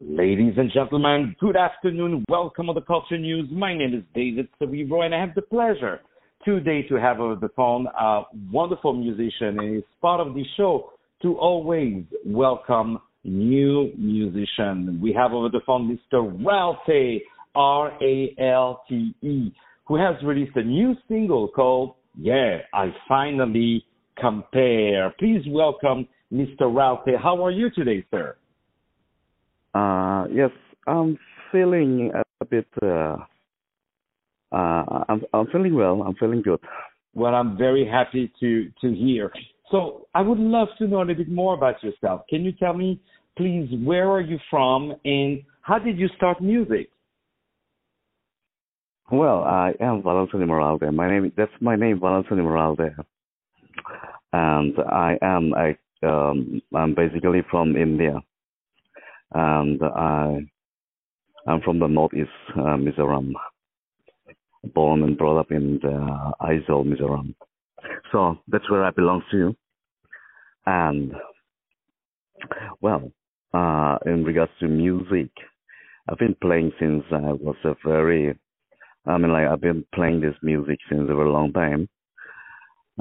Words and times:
Ladies 0.00 0.54
and 0.56 0.70
gentlemen, 0.72 1.34
good 1.40 1.56
afternoon. 1.56 2.24
Welcome 2.28 2.68
to 2.68 2.72
the 2.72 2.82
Culture 2.82 3.18
News. 3.18 3.48
My 3.50 3.76
name 3.76 3.94
is 3.94 4.04
David 4.14 4.46
Savivro, 4.62 5.04
and 5.04 5.12
I 5.12 5.18
have 5.18 5.34
the 5.34 5.42
pleasure 5.42 5.98
today 6.44 6.82
to 6.82 6.94
have 6.94 7.18
over 7.18 7.34
the 7.34 7.48
phone 7.56 7.88
a 7.88 8.22
wonderful 8.52 8.92
musician, 8.92 9.58
and 9.58 9.74
it's 9.78 9.88
part 10.00 10.24
of 10.24 10.34
the 10.34 10.44
show 10.56 10.92
to 11.22 11.36
always 11.38 12.04
welcome 12.24 13.00
new 13.24 13.90
musician. 13.98 15.00
We 15.02 15.12
have 15.14 15.32
over 15.32 15.48
the 15.48 15.62
phone 15.66 15.98
Mr. 15.98 16.22
Ralte, 16.44 17.20
R-A-L-T-E, 17.56 19.52
who 19.84 19.96
has 19.96 20.14
released 20.22 20.54
a 20.54 20.62
new 20.62 20.94
single 21.08 21.48
called 21.48 21.94
Yeah, 22.16 22.58
I 22.72 22.94
Finally 23.08 23.84
Compare. 24.16 25.12
Please 25.18 25.42
welcome 25.48 26.06
Mr. 26.32 26.72
Ralte. 26.72 27.20
How 27.20 27.44
are 27.44 27.50
you 27.50 27.68
today, 27.70 28.04
sir? 28.12 28.36
Yes, 30.32 30.50
I'm 30.86 31.18
feeling 31.52 32.12
a 32.40 32.44
bit. 32.44 32.66
Uh, 32.82 33.16
uh, 34.52 35.04
I'm 35.08 35.22
I'm 35.32 35.46
feeling 35.52 35.74
well. 35.74 36.02
I'm 36.02 36.14
feeling 36.14 36.42
good. 36.42 36.60
Well, 37.14 37.34
I'm 37.34 37.56
very 37.56 37.86
happy 37.86 38.32
to 38.40 38.70
to 38.80 38.94
hear. 38.94 39.32
So, 39.70 40.06
I 40.14 40.22
would 40.22 40.38
love 40.38 40.68
to 40.78 40.86
know 40.86 40.98
a 40.98 41.04
little 41.04 41.16
bit 41.16 41.30
more 41.30 41.52
about 41.54 41.82
yourself. 41.82 42.22
Can 42.30 42.42
you 42.42 42.52
tell 42.52 42.72
me, 42.72 43.00
please, 43.36 43.68
where 43.84 44.10
are 44.10 44.22
you 44.22 44.38
from 44.48 44.94
and 45.04 45.42
how 45.60 45.78
did 45.78 45.98
you 45.98 46.08
start 46.16 46.40
music? 46.40 46.88
Well, 49.10 49.44
I 49.44 49.74
am 49.80 50.02
Valentin 50.02 50.46
Moralde. 50.46 50.90
My 50.92 51.08
name 51.10 51.32
that's 51.36 51.52
my 51.60 51.76
name, 51.76 52.00
Valentin 52.00 52.38
Moralde, 52.38 52.94
and 54.32 54.74
I 54.90 55.18
am 55.20 55.52
I 55.54 55.76
um, 56.02 56.62
I'm 56.74 56.94
basically 56.94 57.42
from 57.50 57.76
India 57.76 58.22
and 59.32 59.80
I 59.82 60.40
I'm 61.46 61.60
from 61.62 61.78
the 61.78 61.86
northeast 61.86 62.30
uh, 62.56 62.76
Mizoram, 62.76 63.32
born 64.74 65.02
and 65.02 65.16
brought 65.16 65.40
up 65.40 65.50
in 65.50 65.78
the 65.82 66.32
Mizoram. 66.84 67.34
So 68.12 68.38
that's 68.48 68.68
where 68.70 68.84
I 68.84 68.90
belong 68.90 69.22
to. 69.30 69.54
And 70.66 71.12
well, 72.80 73.10
uh, 73.54 73.96
in 74.04 74.24
regards 74.24 74.52
to 74.60 74.68
music, 74.68 75.30
I've 76.08 76.18
been 76.18 76.36
playing 76.40 76.72
since 76.78 77.04
I 77.10 77.32
was 77.32 77.56
a 77.64 77.74
very, 77.84 78.38
I 79.06 79.18
mean, 79.18 79.32
like 79.32 79.46
I've 79.46 79.60
been 79.60 79.84
playing 79.94 80.20
this 80.20 80.36
music 80.42 80.78
since 80.90 81.02
a 81.02 81.14
very 81.14 81.30
long 81.30 81.52
time. 81.52 81.88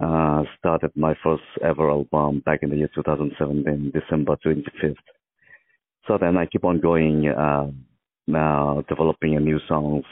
Uh, 0.01 0.43
started 0.59 0.91
my 0.95 1.15
first 1.23 1.41
ever 1.63 1.89
album 1.89 2.41
back 2.45 2.59
in 2.61 2.69
the 2.69 2.77
year 2.77 2.89
2017, 2.93 3.91
December 3.91 4.37
25th. 4.45 4.95
So 6.07 6.17
then 6.17 6.37
I 6.37 6.45
keep 6.45 6.63
on 6.63 6.79
going, 6.79 7.27
uh, 7.27 7.67
now 8.27 8.83
developing 8.87 9.37
new 9.43 9.59
songs 9.67 10.05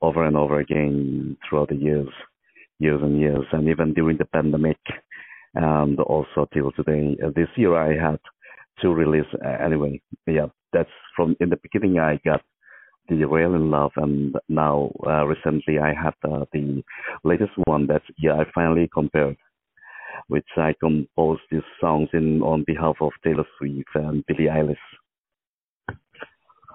over 0.00 0.24
and 0.24 0.36
over 0.36 0.60
again 0.60 1.36
throughout 1.48 1.70
the 1.70 1.76
years, 1.76 2.08
years 2.78 3.00
and 3.02 3.18
years, 3.18 3.44
and 3.52 3.68
even 3.68 3.94
during 3.94 4.16
the 4.16 4.26
pandemic, 4.26 4.78
and 5.54 5.98
also 6.00 6.46
till 6.52 6.70
today. 6.72 7.16
Uh, 7.24 7.30
this 7.34 7.48
year 7.56 7.76
I 7.76 8.10
had 8.10 8.20
two 8.80 8.92
release 8.92 9.26
uh, 9.44 9.64
anyway. 9.64 10.00
Yeah, 10.26 10.46
that's 10.72 10.90
from 11.16 11.36
in 11.40 11.50
the 11.50 11.58
beginning 11.62 11.98
I 11.98 12.20
got 12.24 12.42
the 13.08 13.24
Real 13.24 13.54
in 13.54 13.70
Love, 13.70 13.92
and 13.96 14.36
now 14.48 14.92
uh, 15.06 15.24
recently 15.26 15.78
I 15.78 15.94
had 15.94 16.14
uh, 16.24 16.44
the 16.52 16.82
latest 17.24 17.52
one 17.66 17.86
that's 17.86 18.04
yeah 18.18 18.34
I 18.34 18.44
finally 18.54 18.88
compared, 18.92 19.36
which 20.28 20.48
I 20.56 20.74
composed 20.78 21.42
these 21.50 21.68
songs 21.80 22.08
in 22.12 22.40
on 22.42 22.64
behalf 22.66 22.96
of 23.00 23.12
Taylor 23.24 23.46
Swift 23.58 23.88
and 23.94 24.24
Billie 24.26 24.48
Eilish. 24.48 24.76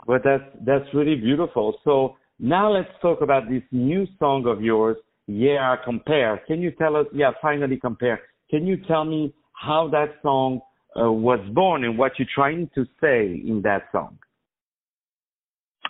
Well, 0.10 0.20
that's 0.24 0.44
that's 0.66 0.92
really 0.96 1.14
beautiful. 1.14 1.78
So 1.84 2.18
now 2.40 2.72
let's 2.72 2.90
talk 3.00 3.22
about 3.22 3.48
this 3.48 3.62
new 3.72 4.08
song 4.18 4.48
of 4.48 4.60
yours, 4.60 4.98
Yeah, 5.28 5.76
Compare. 5.86 6.42
Can 6.48 6.64
you 6.64 6.72
tell 6.72 6.96
us? 6.96 7.06
Yeah, 7.14 7.30
finally 7.40 7.78
compare. 7.78 8.20
Can 8.50 8.66
you 8.66 8.78
tell 8.88 9.06
me 9.06 9.32
how 9.54 9.88
that 9.90 10.16
song 10.24 10.62
uh, 11.00 11.12
was 11.12 11.40
born 11.54 11.84
and 11.84 11.96
what 11.96 12.14
you're 12.18 12.28
trying 12.34 12.72
to 12.74 12.86
say 13.00 13.40
in 13.46 13.62
that 13.66 13.84
song? 13.92 14.18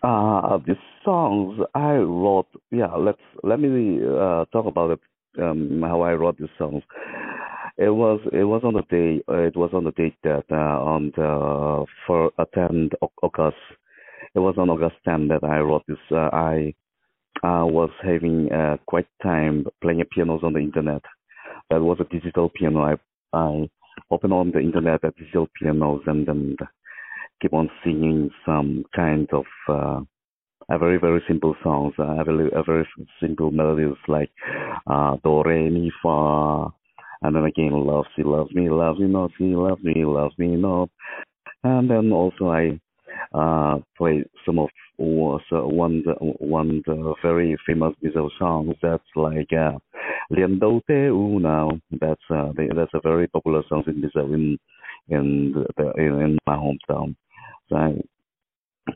Uh, 0.03 0.57
the 0.67 0.75
songs 1.05 1.57
I 1.73 1.93
wrote. 1.93 2.49
Yeah, 2.71 2.93
let's 2.95 3.25
let 3.41 3.61
me 3.61 4.01
uh, 4.03 4.43
talk 4.51 4.65
about 4.65 4.91
it. 4.91 4.99
Um, 5.41 5.81
how 5.81 6.01
I 6.01 6.11
wrote 6.11 6.37
the 6.37 6.49
songs. 6.57 6.83
It 7.77 7.91
was 7.91 8.19
it 8.33 8.43
was 8.43 8.63
on 8.65 8.73
the 8.73 8.83
day 8.89 9.23
uh, 9.29 9.43
it 9.43 9.55
was 9.55 9.69
on 9.73 9.85
the 9.85 9.91
date 9.91 10.17
that 10.23 10.43
uh, 10.51 10.77
on 10.93 11.13
the 11.15 11.85
for 12.05 12.33
10 12.53 12.89
August 13.23 13.55
it 14.35 14.39
was 14.39 14.55
on 14.57 14.69
August 14.69 14.95
10 15.05 15.27
that 15.29 15.43
I 15.43 15.59
wrote 15.59 15.83
this. 15.87 15.97
Uh, 16.11 16.29
I 16.31 16.73
uh, 17.43 17.65
was 17.65 17.89
having 18.03 18.51
uh, 18.51 18.77
quite 18.85 19.07
time 19.23 19.65
playing 19.81 20.03
pianos 20.13 20.41
on 20.43 20.53
the 20.53 20.59
internet. 20.59 21.01
That 21.69 21.81
was 21.81 21.97
a 21.99 22.13
digital 22.13 22.49
piano. 22.49 22.81
I 22.81 22.95
I 23.35 23.69
opened 24.11 24.33
on 24.33 24.51
the 24.51 24.59
internet 24.59 25.03
at 25.03 25.15
digital 25.15 25.47
pianos 25.59 26.01
and 26.07 26.25
then 26.27 26.55
keep 27.41 27.53
on 27.53 27.69
singing 27.83 28.29
some 28.45 28.85
kind 28.95 29.29
of 29.31 29.45
uh, 29.67 30.01
a 30.69 30.77
very 30.77 30.97
very 30.97 31.21
simple 31.27 31.55
songs. 31.63 31.93
A 31.97 32.23
very 32.23 32.49
a 32.53 32.63
very 32.63 32.87
simple 33.21 33.51
melodies 33.51 33.97
like 34.07 34.31
uh, 34.87 35.17
do 35.23 35.43
re 35.43 35.69
mi 35.69 35.91
fa, 36.01 36.67
and 37.21 37.35
then 37.35 37.45
again 37.45 37.71
love 37.71 38.05
she 38.15 38.23
loves 38.23 38.51
me 38.53 38.69
loves 38.69 38.99
me 38.99 39.07
not 39.07 39.31
she 39.37 39.45
loves 39.45 39.83
me 39.83 40.05
loves 40.05 40.37
me 40.37 40.55
not, 40.55 40.89
and 41.63 41.89
then 41.89 42.11
also 42.11 42.49
I 42.49 42.79
uh, 43.33 43.77
play 43.97 44.23
some 44.45 44.59
of 44.59 44.69
was 44.97 45.41
uh, 45.51 45.65
one 45.65 46.03
one 46.39 46.81
the 46.85 47.13
very 47.21 47.55
famous 47.65 47.93
Brazil 48.01 48.29
songs 48.37 48.75
that's 48.81 49.03
like 49.15 49.51
uh, 49.53 49.77
Đâu 50.29 50.81
Te. 50.87 51.09
That's 51.99 52.21
uh, 52.29 52.51
that's 52.75 52.93
a 52.93 53.01
very 53.01 53.27
popular 53.27 53.63
song 53.69 53.83
in 53.87 54.01
Brazil 54.01 54.33
in 54.33 54.57
in 55.09 55.53
the, 55.77 55.91
in, 55.97 56.21
in 56.21 56.37
my 56.45 56.55
hometown. 56.55 57.15
So 57.69 57.75
I 57.75 57.95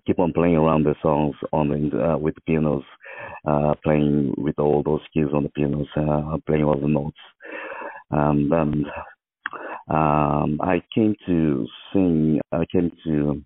keep 0.06 0.20
on 0.20 0.34
playing 0.34 0.56
around 0.56 0.84
the 0.84 0.96
songs 1.02 1.36
on 1.52 1.70
the, 1.70 2.14
uh, 2.14 2.18
with 2.18 2.36
the 2.36 2.42
pianos, 2.42 2.84
uh, 3.48 3.76
playing 3.84 4.34
with 4.38 4.58
all 4.60 4.84
those 4.84 5.02
keys 5.14 5.28
on 5.34 5.44
the 5.44 5.50
pianos, 5.50 5.88
uh, 5.96 6.38
playing 6.46 6.64
all 6.64 6.80
the 6.80 6.88
notes. 6.88 7.18
And 8.12 8.52
um, 9.90 10.60
I 10.62 10.82
came 10.94 11.16
to 11.28 11.68
sing. 11.92 12.40
I 12.52 12.66
came 12.72 12.92
to 13.06 13.44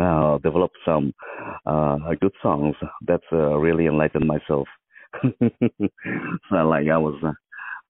uh, 0.00 0.38
develop 0.38 0.70
some 0.84 1.12
uh, 1.66 1.96
good 2.20 2.32
songs 2.42 2.74
that 3.06 3.20
uh, 3.32 3.56
really 3.58 3.86
enlightened 3.86 4.26
myself. 4.26 4.68
so 5.22 6.56
like 6.56 6.88
I 6.88 6.98
was 6.98 7.16
uh, 7.24 7.32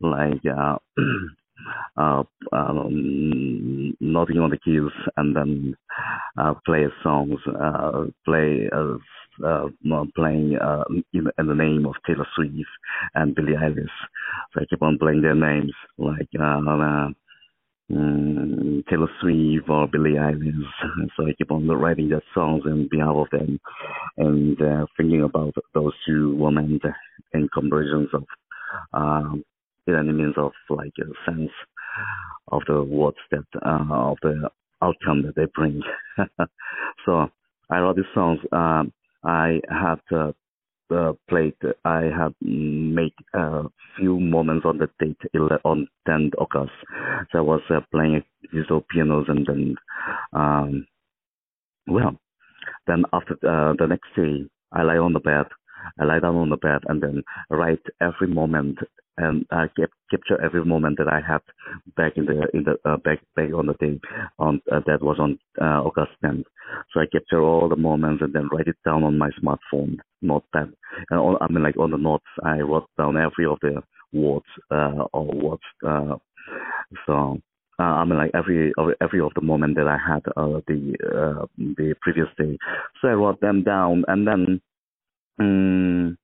like 0.01 0.43
uh, 0.47 0.77
uh, 1.97 2.23
um, 2.53 3.95
noting 4.01 4.39
on 4.39 4.51
the 4.51 4.59
keys 4.59 4.91
and 5.17 5.37
then 5.37 5.77
uh, 6.39 6.55
play 6.67 6.87
songs, 7.03 7.39
uh, 7.49 8.05
play 8.25 8.69
uh, 8.75 8.95
uh, 9.45 9.69
playing 10.15 10.57
uh, 10.61 10.85
in, 11.13 11.27
in 11.39 11.47
the 11.47 11.55
name 11.55 11.87
of 11.87 11.95
Taylor 12.07 12.27
Swift 12.35 12.55
and 13.15 13.35
Billie 13.35 13.55
Eilish. 13.55 13.87
So 14.53 14.61
I 14.61 14.65
keep 14.69 14.83
on 14.83 14.99
playing 14.99 15.23
their 15.23 15.35
names 15.35 15.73
like 15.99 16.29
uh, 16.39 16.61
uh, 16.61 17.09
Taylor 17.93 19.09
Swift 19.21 19.69
or 19.69 19.87
Billie 19.87 20.13
Eilish. 20.13 20.53
So 21.17 21.27
I 21.27 21.33
keep 21.37 21.51
on 21.51 21.69
writing 21.69 22.09
their 22.09 22.23
songs 22.35 22.63
on 22.67 22.89
behalf 22.91 23.15
of 23.17 23.27
them 23.31 23.61
and 24.17 24.61
uh, 24.61 24.87
thinking 24.97 25.23
about 25.23 25.55
those 25.75 25.93
two 26.07 26.35
women 26.37 26.81
in 27.35 27.49
conversions 27.53 28.09
of 28.15 28.25
um, 28.95 29.45
in 29.87 29.95
any 29.95 30.13
means 30.13 30.35
of 30.37 30.53
like 30.71 30.93
a 31.01 31.31
sense 31.31 31.51
of 32.49 32.63
the 32.67 32.83
words 32.83 33.19
that 33.31 33.45
uh, 33.65 33.85
of 33.91 34.17
the 34.23 34.49
outcome 34.83 35.23
that 35.23 35.35
they 35.37 35.47
bring. 35.55 35.83
so 37.07 37.29
I 37.71 37.79
wrote 37.79 37.97
these 37.97 38.05
songs. 38.15 38.39
Um, 38.53 38.93
I 39.25 39.61
had 39.69 40.01
uh, 40.17 40.33
uh, 40.91 41.13
played, 41.29 41.55
I 41.85 42.03
have 42.17 42.35
made 42.41 43.15
a 43.35 43.65
few 43.97 44.19
moments 44.19 44.67
on 44.67 44.79
the 44.79 44.89
date 44.99 45.17
on 45.65 45.89
10th 46.09 46.33
August. 46.39 46.73
So 47.31 47.39
I 47.39 47.43
was 47.43 47.61
uh, 47.71 47.81
playing 47.91 48.23
digital 48.53 48.85
pianos 48.91 49.27
and 49.29 49.47
then, 49.47 49.75
um, 50.33 50.87
well, 51.87 52.17
then 52.87 53.05
after 53.13 53.35
uh, 53.35 53.75
the 53.79 53.87
next 53.87 54.09
day, 54.17 54.47
I 54.73 54.83
lie 54.83 54.99
on 54.99 55.13
the 55.13 55.21
bed. 55.21 55.47
I 56.01 56.05
lie 56.05 56.21
down 56.21 56.37
on 56.37 56.51
the 56.51 56.57
bed 56.57 56.83
and 56.89 57.03
then 57.03 57.23
write 57.51 57.83
every 58.01 58.29
moment 58.29 58.79
and 59.19 59.45
I 59.51 59.67
kept 59.77 59.93
capture 60.11 60.43
every 60.43 60.65
moment 60.65 60.99
that 60.99 61.09
I 61.09 61.21
had 61.27 61.43
back 61.97 62.13
in 62.17 62.25
the 62.27 62.49
in 62.55 62.65
the 62.65 62.77
uh, 62.89 62.97
back 62.99 63.19
back 63.37 63.53
on 63.55 63.67
the 63.67 63.75
day 63.75 64.01
on 64.39 64.61
uh, 64.73 64.81
that 64.87 65.03
was 65.03 65.19
on 65.19 65.39
uh, 65.61 65.83
August 65.83 66.13
10th. 66.25 66.45
So 66.93 67.01
I 67.01 67.07
capture 67.13 67.43
all 67.43 67.69
the 67.69 67.77
moments 67.77 68.23
and 68.23 68.33
then 68.33 68.49
write 68.51 68.69
it 68.69 68.77
down 68.85 69.03
on 69.05 69.19
my 69.19 69.31
smartphone 69.43 69.99
notepad. 70.23 70.73
And 71.11 71.21
all, 71.21 71.37
I 71.41 71.53
mean, 71.53 71.63
like 71.63 71.77
on 71.79 71.91
the 71.91 71.99
notes, 71.99 72.25
I 72.43 72.61
wrote 72.61 72.89
down 72.97 73.17
every 73.17 73.45
of 73.47 73.59
the 73.61 73.83
words 74.13 74.47
uh, 74.71 75.05
or 75.13 75.27
words. 75.27 75.63
Uh, 75.87 76.17
so 77.07 77.39
uh, 77.79 77.83
I 77.83 78.05
mean, 78.05 78.19
like 78.19 78.31
every 78.35 78.73
every 79.01 79.21
of 79.21 79.33
the 79.35 79.41
moment 79.41 79.77
that 79.77 79.89
I 79.89 79.97
had 79.99 80.23
uh, 80.37 80.61
the 80.69 80.95
uh, 81.03 81.47
the 81.57 81.95
previous 82.01 82.29
day. 82.39 82.57
So 83.01 83.09
I 83.09 83.13
wrote 83.13 83.41
them 83.41 83.63
down, 83.65 84.05
and 84.09 84.27
then, 84.27 84.61
um, 85.43 86.19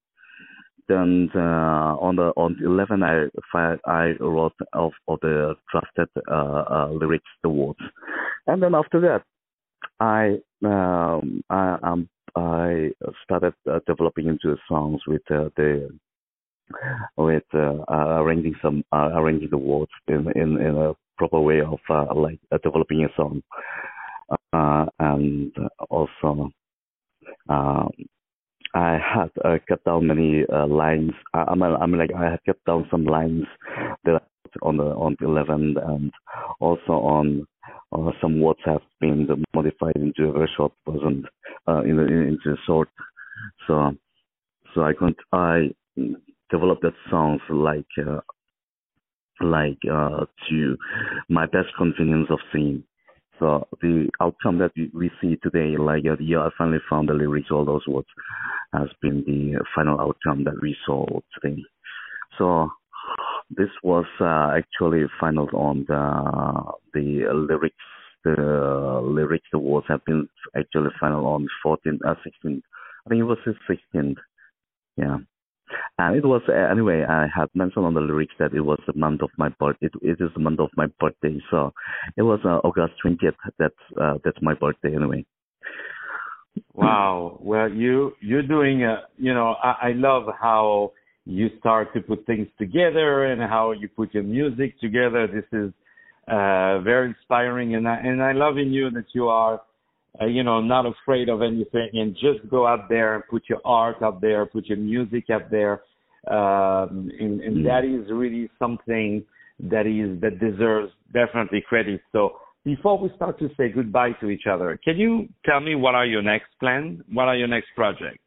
then 0.88 1.30
uh, 1.34 1.96
on 2.00 2.16
the 2.16 2.32
on 2.36 2.56
the 2.58 2.66
11 2.66 3.02
I 3.02 3.76
I 3.86 4.12
wrote 4.20 4.54
of 4.72 4.92
of 5.06 5.20
the 5.20 5.54
drafted 5.70 6.08
uh, 6.30 6.32
uh, 6.34 6.88
lyrics, 6.90 7.28
the 7.42 7.50
words, 7.50 7.78
and 8.46 8.62
then 8.62 8.74
after 8.74 9.00
that, 9.00 9.22
I 10.00 10.38
um 10.64 11.42
I 11.50 11.78
um 11.82 12.08
I 12.34 12.90
started 13.24 13.54
uh, 13.70 13.80
developing 13.86 14.28
into 14.28 14.56
songs 14.66 15.02
with 15.06 15.22
uh, 15.30 15.50
the 15.56 15.90
with 17.16 17.44
arranging 17.54 18.54
some 18.62 18.82
arranging 18.92 19.50
the 19.50 19.58
words 19.58 19.92
in 20.06 20.30
in 20.36 20.58
in 20.58 20.76
a 20.76 20.94
proper 21.18 21.40
way 21.40 21.60
of 21.60 21.80
like 22.16 22.38
developing 22.62 23.04
a 23.04 23.08
song, 23.14 23.42
and 24.98 25.52
also 25.90 26.50
um, 27.48 27.90
had 29.14 29.30
uh, 29.44 29.58
cut 29.68 29.84
down 29.84 30.06
many 30.06 30.44
uh, 30.52 30.66
lines. 30.66 31.12
I, 31.34 31.44
I 31.48 31.54
mean, 31.54 31.74
I 31.80 31.86
mean, 31.86 31.98
like 31.98 32.10
I 32.16 32.30
had 32.30 32.40
cut 32.46 32.58
down 32.66 32.86
some 32.90 33.04
lines 33.04 33.44
that 34.04 34.22
on 34.62 34.76
the 34.76 34.84
on 34.84 35.16
the 35.20 35.26
11th, 35.26 35.76
and 35.88 36.12
also 36.60 36.92
on 36.92 37.46
uh, 37.92 38.10
some 38.20 38.40
words 38.40 38.60
have 38.64 38.82
been 39.00 39.26
modified 39.54 39.96
into 39.96 40.28
a 40.28 40.32
very 40.32 40.50
short 40.56 40.72
version, 40.88 41.24
uh, 41.66 41.82
in, 41.82 41.98
in 41.98 42.28
into 42.28 42.50
a 42.52 42.62
short. 42.66 42.88
So, 43.66 43.92
so 44.74 44.82
I 44.82 44.92
could 44.98 45.16
I 45.32 45.70
developed 46.50 46.82
that 46.82 46.94
songs 47.10 47.40
like 47.50 47.86
uh, 48.06 48.20
like 49.40 49.78
uh, 49.90 50.26
to 50.48 50.76
my 51.28 51.46
best 51.46 51.68
convenience 51.76 52.28
of 52.30 52.38
singing. 52.52 52.84
So 53.38 53.68
the 53.80 54.08
outcome 54.20 54.58
that 54.58 54.72
we 54.92 55.10
see 55.20 55.36
today, 55.42 55.76
like 55.78 56.04
uh, 56.06 56.16
yeah, 56.20 56.38
I 56.40 56.50
finally 56.56 56.78
found 56.90 57.08
the 57.08 57.14
lyrics, 57.14 57.50
all 57.50 57.64
those 57.64 57.86
words, 57.86 58.08
has 58.72 58.88
been 59.00 59.22
the 59.26 59.64
final 59.74 60.00
outcome 60.00 60.44
that 60.44 60.60
we 60.60 60.76
saw 60.84 61.06
today. 61.34 61.62
So 62.36 62.70
this 63.50 63.70
was 63.82 64.06
uh, 64.20 64.56
actually 64.56 65.04
final 65.20 65.48
on 65.54 65.84
the 65.88 66.72
the 66.94 67.32
lyrics. 67.48 67.76
The 68.24 69.00
lyrics, 69.02 69.46
the 69.52 69.58
words 69.60 69.86
have 69.88 70.04
been 70.04 70.28
actually 70.56 70.90
final 70.98 71.24
on 71.26 71.46
14, 71.62 72.00
uh, 72.04 72.14
16. 72.24 72.62
I 73.06 73.08
think 73.08 73.20
it 73.20 73.22
was 73.22 73.38
16th. 73.46 74.16
Yeah. 74.96 75.18
And 75.98 76.16
it 76.16 76.24
was 76.24 76.42
uh, 76.48 76.52
anyway. 76.52 77.04
I 77.08 77.26
had 77.34 77.48
mentioned 77.54 77.84
on 77.84 77.94
the 77.94 78.00
lyrics 78.00 78.34
that 78.38 78.54
it 78.54 78.60
was 78.60 78.80
the 78.86 78.92
month 78.94 79.22
of 79.22 79.30
my 79.36 79.48
birth. 79.60 79.76
It, 79.80 79.92
it 80.02 80.18
is 80.20 80.30
the 80.34 80.40
month 80.40 80.60
of 80.60 80.70
my 80.76 80.86
birthday, 81.00 81.38
so 81.50 81.72
it 82.16 82.22
was 82.22 82.40
uh, 82.44 82.60
August 82.66 82.94
twentieth. 83.02 83.34
That's 83.58 83.74
uh, 84.00 84.14
that's 84.24 84.38
my 84.42 84.54
birthday 84.54 84.94
anyway. 84.94 85.24
Wow. 86.74 87.38
Well, 87.40 87.70
you 87.70 88.12
you're 88.20 88.46
doing. 88.46 88.84
Uh, 88.84 89.02
you 89.16 89.34
know, 89.34 89.56
I, 89.62 89.88
I 89.88 89.92
love 89.92 90.24
how 90.40 90.92
you 91.24 91.50
start 91.58 91.92
to 91.94 92.00
put 92.00 92.24
things 92.26 92.48
together 92.58 93.26
and 93.26 93.42
how 93.42 93.72
you 93.72 93.88
put 93.88 94.14
your 94.14 94.22
music 94.22 94.80
together. 94.80 95.26
This 95.26 95.44
is 95.52 95.72
uh, 96.26 96.80
very 96.80 97.08
inspiring, 97.08 97.74
and 97.74 97.86
I 97.88 97.96
and 97.96 98.22
I 98.22 98.32
love 98.32 98.58
in 98.58 98.72
you 98.72 98.90
that 98.90 99.06
you 99.12 99.28
are 99.28 99.60
uh, 100.20 100.26
you 100.26 100.42
know, 100.42 100.60
not 100.60 100.86
afraid 100.86 101.28
of 101.28 101.42
anything 101.42 101.90
and 101.94 102.14
just 102.14 102.48
go 102.50 102.66
out 102.66 102.88
there 102.88 103.14
and 103.14 103.24
put 103.30 103.42
your 103.48 103.60
art 103.64 103.96
out 104.02 104.20
there, 104.20 104.46
put 104.46 104.66
your 104.66 104.78
music 104.78 105.24
out 105.30 105.50
there. 105.50 105.82
Um, 106.28 107.10
and, 107.18 107.40
and 107.40 107.56
mm. 107.58 107.64
that 107.64 107.84
is 107.84 108.10
really 108.12 108.50
something 108.58 109.24
that 109.60 109.86
is, 109.86 110.20
that 110.20 110.38
deserves 110.40 110.92
definitely 111.12 111.64
credit. 111.68 112.00
So 112.12 112.38
before 112.64 112.98
we 112.98 113.10
start 113.16 113.38
to 113.38 113.48
say 113.56 113.70
goodbye 113.70 114.12
to 114.20 114.28
each 114.28 114.46
other, 114.50 114.78
can 114.82 114.96
you 114.96 115.28
tell 115.46 115.60
me 115.60 115.74
what 115.74 115.94
are 115.94 116.06
your 116.06 116.22
next 116.22 116.48
plans? 116.60 117.00
What 117.12 117.28
are 117.28 117.36
your 117.36 117.48
next 117.48 117.68
projects? 117.74 118.18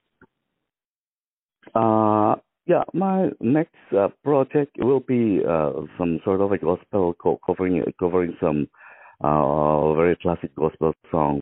Uh, 1.76 2.36
yeah, 2.66 2.84
my 2.94 3.30
next 3.40 3.76
uh, 3.98 4.08
project 4.24 4.76
will 4.80 5.00
be 5.00 5.42
uh, 5.48 5.72
some 5.98 6.20
sort 6.24 6.42
of 6.42 6.52
a 6.52 6.58
gospel 6.58 7.14
co- 7.22 7.40
covering 7.46 7.84
covering 8.00 8.36
some 8.40 8.68
uh, 9.24 9.94
very 9.94 10.16
classic 10.22 10.56
gospel 10.56 10.94
songs, 11.12 11.42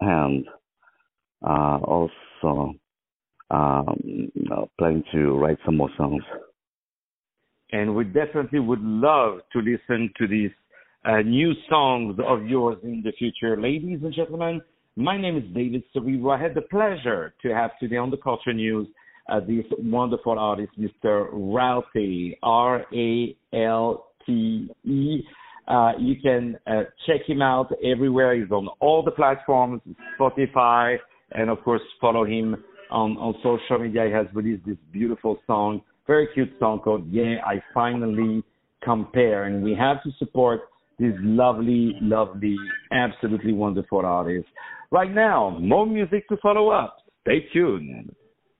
and 0.00 0.46
uh, 1.46 1.78
also 1.82 2.74
um, 3.50 4.30
planning 4.78 5.04
to 5.12 5.36
write 5.38 5.58
some 5.64 5.76
more 5.76 5.90
songs. 5.96 6.22
And 7.72 7.94
we 7.94 8.04
definitely 8.04 8.60
would 8.60 8.82
love 8.82 9.40
to 9.52 9.58
listen 9.58 10.10
to 10.18 10.28
these 10.28 10.50
uh, 11.04 11.18
new 11.22 11.52
songs 11.68 12.18
of 12.26 12.46
yours 12.46 12.78
in 12.82 13.02
the 13.04 13.12
future. 13.12 13.60
Ladies 13.60 14.00
and 14.02 14.14
gentlemen, 14.14 14.60
my 14.96 15.20
name 15.20 15.36
is 15.36 15.44
David 15.54 15.82
Cerebro. 15.92 16.32
I 16.32 16.40
had 16.40 16.54
the 16.54 16.62
pleasure 16.62 17.34
to 17.42 17.54
have 17.54 17.70
today 17.78 17.96
on 17.96 18.10
the 18.10 18.16
Culture 18.16 18.52
News 18.52 18.88
uh, 19.28 19.40
this 19.40 19.64
wonderful 19.78 20.38
artist, 20.38 20.72
Mr. 20.78 21.28
Ralte, 21.32 22.36
R 22.42 22.84
A 22.94 23.36
L 23.52 24.06
T 24.24 24.68
E. 24.84 25.24
Uh, 25.66 25.92
you 25.98 26.14
can 26.20 26.56
uh, 26.66 26.82
check 27.06 27.22
him 27.26 27.42
out 27.42 27.72
everywhere. 27.84 28.34
He's 28.40 28.50
on 28.50 28.68
all 28.80 29.02
the 29.02 29.10
platforms, 29.10 29.80
Spotify, 30.18 30.96
and 31.32 31.50
of 31.50 31.62
course 31.62 31.82
follow 32.00 32.24
him 32.24 32.56
on, 32.90 33.16
on 33.16 33.34
social 33.42 33.82
media. 33.82 34.04
He 34.06 34.12
has 34.12 34.26
released 34.34 34.64
this 34.66 34.76
beautiful 34.92 35.38
song, 35.46 35.82
very 36.06 36.28
cute 36.34 36.50
song 36.60 36.80
called 36.80 37.10
Yeah, 37.10 37.36
I 37.44 37.62
Finally 37.74 38.44
Compare. 38.82 39.44
And 39.44 39.62
we 39.62 39.74
have 39.74 40.02
to 40.04 40.10
support 40.18 40.60
this 40.98 41.14
lovely, 41.20 41.96
lovely, 42.00 42.56
absolutely 42.92 43.52
wonderful 43.52 44.06
artist. 44.06 44.46
Right 44.90 45.12
now, 45.12 45.58
more 45.60 45.86
music 45.86 46.28
to 46.28 46.36
follow 46.40 46.70
up. 46.70 46.98
Stay 47.22 47.44
tuned. 47.52 48.14